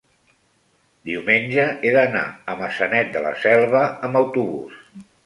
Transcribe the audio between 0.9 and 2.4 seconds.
diumenge he d'anar